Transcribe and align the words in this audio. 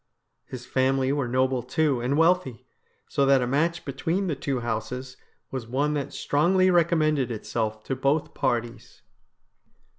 His 0.47 0.65
family 0.65 1.11
were 1.13 1.27
noble, 1.27 1.61
too, 1.61 2.01
and 2.01 2.17
wealthy, 2.17 2.65
so 3.07 3.23
that 3.27 3.43
a 3.43 3.45
match 3.45 3.85
between 3.85 4.25
the 4.25 4.35
two 4.35 4.61
houses 4.61 5.15
was 5.51 5.67
one 5.67 5.93
that 5.93 6.11
strongly 6.11 6.71
recommended 6.71 7.29
itself 7.29 7.83
to 7.83 7.95
both 7.95 8.33
parties. 8.33 9.03